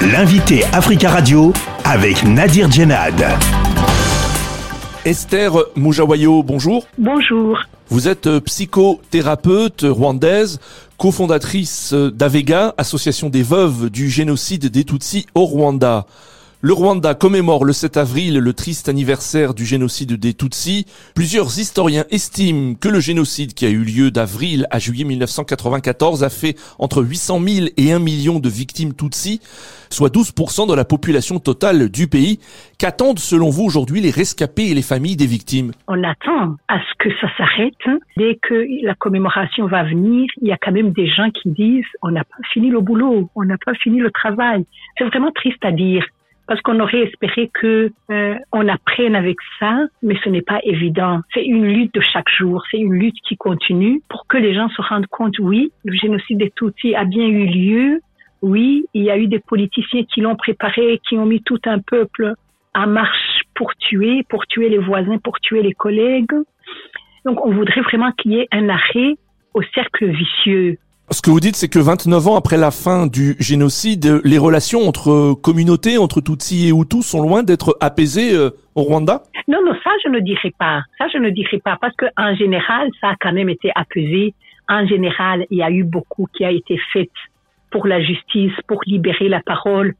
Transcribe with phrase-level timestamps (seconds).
[0.00, 1.52] L'invité Africa Radio
[1.84, 3.20] avec Nadir Djenad.
[5.04, 6.86] Esther Moujawayo, bonjour.
[6.98, 7.58] Bonjour.
[7.88, 10.60] Vous êtes euh, psychothérapeute rwandaise,
[10.98, 16.06] cofondatrice d'Avega, association des veuves du génocide des Tutsis au Rwanda.
[16.60, 20.86] Le Rwanda commémore le 7 avril le triste anniversaire du génocide des Tutsis.
[21.14, 26.30] Plusieurs historiens estiment que le génocide qui a eu lieu d'avril à juillet 1994 a
[26.30, 29.38] fait entre 800 000 et 1 million de victimes Tutsis,
[29.88, 32.40] soit 12% de la population totale du pays.
[32.76, 35.70] Qu'attendent selon vous aujourd'hui les rescapés et les familles des victimes?
[35.86, 38.00] On attend à ce que ça s'arrête.
[38.16, 41.86] Dès que la commémoration va venir, il y a quand même des gens qui disent
[42.02, 44.66] on n'a pas fini le boulot, on n'a pas fini le travail.
[44.98, 46.04] C'est vraiment triste à dire
[46.48, 51.20] parce qu'on aurait espéré que euh, on apprenne avec ça, mais ce n'est pas évident.
[51.34, 54.70] C'est une lutte de chaque jour, c'est une lutte qui continue pour que les gens
[54.70, 58.00] se rendent compte, oui, le génocide des Tutsis a bien eu lieu,
[58.40, 61.80] oui, il y a eu des politiciens qui l'ont préparé, qui ont mis tout un
[61.80, 62.32] peuple
[62.74, 66.32] en marche pour tuer, pour tuer les voisins, pour tuer les collègues.
[67.26, 69.16] Donc on voudrait vraiment qu'il y ait un arrêt
[69.52, 70.78] au cercle vicieux.
[71.10, 74.80] Ce que vous dites, c'est que 29 ans après la fin du génocide, les relations
[74.86, 79.22] entre communautés, entre Tutsis et Hutus, sont loin d'être apaisées euh, au Rwanda?
[79.48, 80.82] Non, non, ça je ne dirais pas.
[80.98, 84.34] Ça je ne dirais pas parce que en général, ça a quand même été apaisé.
[84.68, 87.08] En général, il y a eu beaucoup qui a été fait
[87.70, 89.94] pour la justice, pour libérer la parole,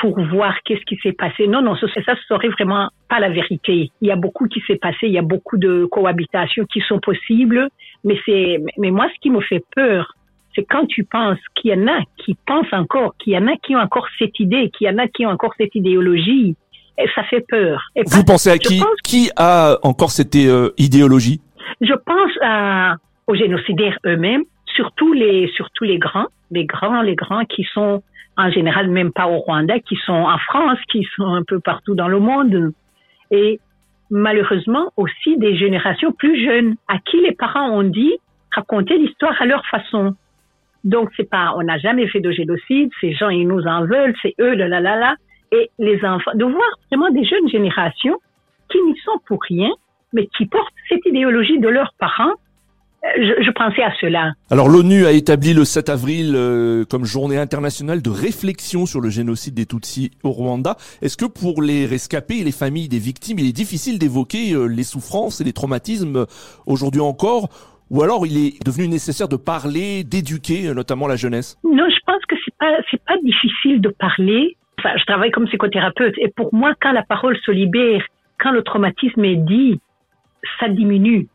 [0.00, 1.48] pour voir qu'est-ce qui s'est passé.
[1.48, 3.90] Non, non, ça, ça serait vraiment pas la vérité.
[4.00, 7.00] Il y a beaucoup qui s'est passé, il y a beaucoup de cohabitations qui sont
[7.00, 7.68] possibles,
[8.04, 10.14] mais c'est, mais moi, ce qui me fait peur,
[10.54, 13.56] c'est quand tu penses qu'il y en a qui pensent encore, qu'il y en a
[13.56, 16.56] qui ont encore cette idée, qu'il y en a qui ont encore cette idéologie,
[16.98, 17.82] et ça fait peur.
[17.96, 21.40] Et Vous pensez à qui Qui a encore cette euh, idéologie?
[21.80, 22.96] Je pense à,
[23.26, 24.44] aux génocidaires eux-mêmes,
[24.76, 28.02] surtout les, surtout les grands, les grands, les grands qui sont
[28.36, 31.94] en général même pas au Rwanda, qui sont en France, qui sont un peu partout
[31.94, 32.72] dans le monde.
[33.30, 33.60] Et
[34.10, 38.12] malheureusement aussi des générations plus jeunes à qui les parents ont dit
[38.54, 40.14] raconter l'histoire à leur façon.
[40.84, 44.14] Donc c'est pas, on n'a jamais fait de génocide, ces gens ils nous en veulent,
[44.22, 45.14] c'est eux, là.
[45.50, 48.18] Et les enfants, de voir vraiment des jeunes générations
[48.70, 49.70] qui n'y sont pour rien,
[50.12, 52.32] mais qui portent cette idéologie de leurs parents.
[53.04, 54.32] Euh, Je, je pensais à cela.
[54.50, 59.10] Alors l'ONU a établi le 7 avril euh, comme journée internationale de réflexion sur le
[59.10, 60.76] génocide des Tutsis au Rwanda.
[61.02, 64.66] Est-ce que pour les rescapés et les familles des victimes, il est difficile d'évoquer euh,
[64.66, 66.26] les souffrances et les traumatismes euh,
[66.66, 67.48] aujourd'hui encore
[67.90, 71.58] ou alors il est devenu nécessaire de parler, d'éduquer euh, notamment la jeunesse?
[71.64, 74.56] Non, je pense que c'est pas c'est pas difficile de parler.
[74.78, 78.02] Enfin, je travaille comme psychothérapeute et pour moi, quand la parole se libère,
[78.38, 79.80] quand le traumatisme est dit,
[80.60, 81.28] ça diminue.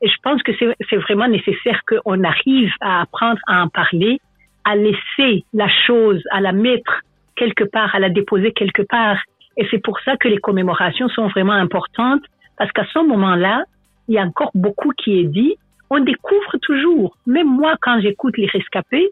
[0.00, 4.20] Et je pense que c'est c'est vraiment nécessaire qu'on arrive à apprendre à en parler,
[4.64, 7.02] à laisser la chose, à la mettre
[7.36, 9.18] quelque part, à la déposer quelque part.
[9.56, 12.22] Et c'est pour ça que les commémorations sont vraiment importantes,
[12.56, 13.64] parce qu'à ce moment-là,
[14.08, 15.56] il y a encore beaucoup qui est dit.
[15.90, 17.16] On découvre toujours.
[17.26, 19.10] Même moi, quand j'écoute les rescapés,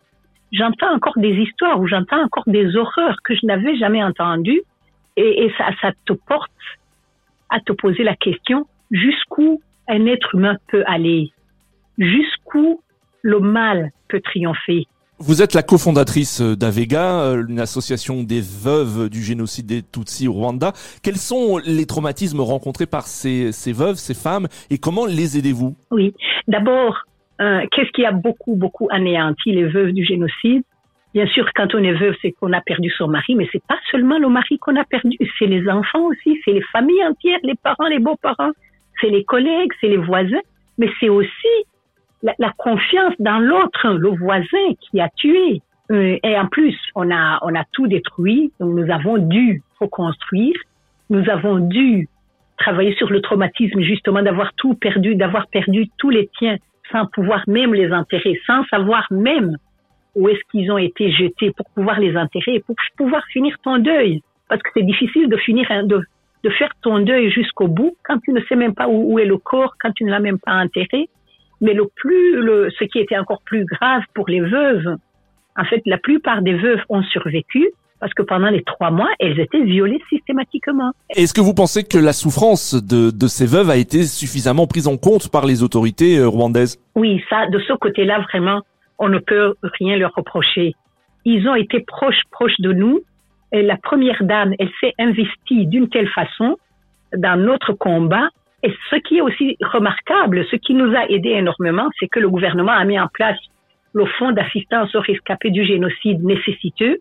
[0.53, 4.63] j'entends encore des histoires ou j'entends encore des horreurs que je n'avais jamais entendues.
[5.17, 6.51] Et, ça, ça te porte
[7.49, 11.31] à te poser la question jusqu'où un être humain peut aller,
[11.97, 12.83] jusqu'où
[13.23, 14.87] le mal peut triompher?
[15.19, 20.35] Vous êtes la cofondatrice d'Avega, euh, une association des veuves du génocide des Tutsis au
[20.35, 20.73] Rwanda.
[21.03, 25.75] Quels sont les traumatismes rencontrés par ces, ces veuves, ces femmes, et comment les aidez-vous?
[25.91, 26.13] Oui,
[26.49, 26.99] d'abord,
[27.41, 30.63] euh, qu'est-ce qui a beaucoup, beaucoup anéanti les veuves du génocide?
[31.15, 33.79] Bien sûr, quand on est veuve, c'est qu'on a perdu son mari, mais c'est pas
[33.91, 37.55] seulement le mari qu'on a perdu, c'est les enfants aussi, c'est les familles entières, les
[37.55, 38.53] parents, les beaux-parents,
[39.01, 40.45] c'est les collègues, c'est les voisins,
[40.77, 41.49] mais c'est aussi
[42.39, 45.63] la, confiance dans l'autre, le voisin qui a tué.
[45.93, 50.57] Euh, et en plus, on a, on a tout détruit, donc nous avons dû reconstruire,
[51.11, 52.09] nous avons dû
[52.59, 56.57] travailler sur le traumatisme justement d'avoir tout perdu, d'avoir perdu tous les tiens
[56.91, 59.57] sans pouvoir même les enterrer, sans savoir même
[60.15, 64.23] où est-ce qu'ils ont été jetés pour pouvoir les enterrer, pour pouvoir finir ton deuil.
[64.49, 66.01] Parce que c'est difficile de finir, de,
[66.43, 69.37] de faire ton deuil jusqu'au bout quand tu ne sais même pas où est le
[69.37, 71.09] corps, quand tu ne l'as même pas enterré.
[71.61, 74.97] Mais le plus, le, ce qui était encore plus grave pour les veuves,
[75.57, 79.41] en fait, la plupart des veuves ont survécu parce que pendant les trois mois, elles
[79.41, 80.93] étaient violées systématiquement.
[81.11, 84.87] Est-ce que vous pensez que la souffrance de, de ces veuves a été suffisamment prise
[84.87, 86.79] en compte par les autorités euh, rwandaises?
[86.95, 88.61] Oui, ça, de ce côté-là, vraiment,
[88.99, 90.75] on ne peut rien leur reprocher.
[91.25, 93.01] Ils ont été proches, proches de nous.
[93.53, 96.57] Et la première dame, elle s'est investie d'une telle façon
[97.17, 98.29] dans notre combat.
[98.63, 102.29] Et ce qui est aussi remarquable, ce qui nous a aidé énormément, c'est que le
[102.29, 103.39] gouvernement a mis en place
[103.93, 106.99] le fonds d'assistance aux rescapés du génocide nécessiteux.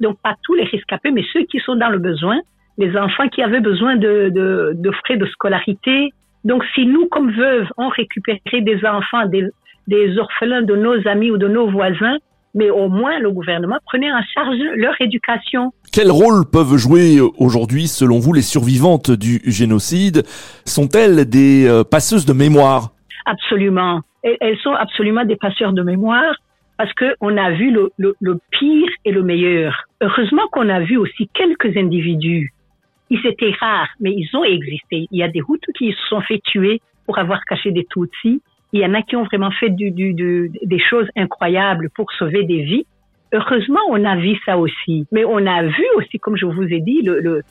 [0.00, 2.38] Donc pas tous les rescapés, mais ceux qui sont dans le besoin,
[2.78, 6.10] les enfants qui avaient besoin de, frais de scolarité.
[6.44, 9.46] Donc si nous, comme veuves, on récupérait des enfants, des,
[9.86, 12.18] des orphelins de nos amis ou de nos voisins,
[12.56, 15.72] mais au moins le gouvernement prenait en charge leur éducation.
[15.92, 20.24] Quel rôle peuvent jouer aujourd'hui, selon vous, les survivantes du génocide?
[20.64, 22.90] Sont-elles des euh, passeuses de mémoire?
[23.26, 24.00] Absolument.
[24.22, 26.34] Elles sont absolument des passeurs de mémoire
[26.78, 29.84] parce qu'on a vu le, le, le, pire et le meilleur.
[30.00, 32.52] Heureusement qu'on a vu aussi quelques individus.
[33.10, 35.06] Ils étaient rares, mais ils ont existé.
[35.10, 38.42] Il y a des Hutus qui se sont fait tuer pour avoir caché des Tutsis.
[38.76, 42.86] Il y en a qui ont vraiment fait des choses incroyables pour sauver des vies.
[43.32, 45.06] Heureusement, on a vu ça aussi.
[45.12, 47.42] Mais on a vu aussi, comme je vous ai dit, le,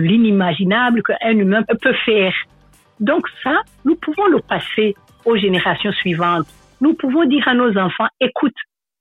[0.00, 2.34] l'inimaginable qu'un humain peut faire.
[2.98, 6.48] Donc ça, nous pouvons le passer aux générations suivantes.
[6.80, 8.56] Nous pouvons dire à nos enfants, écoute,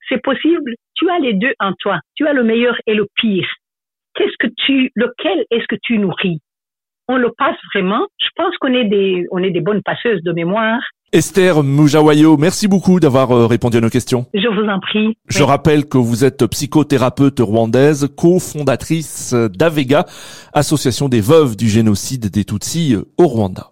[0.07, 3.47] c'est possible, tu as les deux en toi, tu as le meilleur et le pire.
[4.13, 6.39] Qu'est-ce que tu, lequel est-ce que tu nourris?
[7.07, 8.05] On le passe vraiment.
[8.19, 10.81] Je pense qu'on est des, on est des bonnes passeuses de mémoire.
[11.11, 14.25] Esther Moujawayo, merci beaucoup d'avoir euh, répondu à nos questions.
[14.33, 15.17] Je vous en prie.
[15.27, 20.05] Je rappelle que vous êtes psychothérapeute rwandaise, cofondatrice d'Avega,
[20.53, 23.71] association des veuves du génocide des Tutsis au Rwanda.